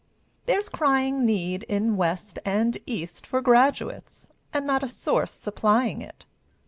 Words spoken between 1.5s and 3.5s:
in West and East For